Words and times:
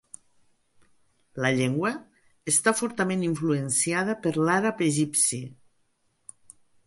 La 1.45 1.51
llengua 1.57 1.91
està 2.53 2.73
fortament 2.79 3.25
influenciada 3.27 4.15
per 4.23 4.33
l'àrab 4.39 4.83
egipci. 4.89 5.43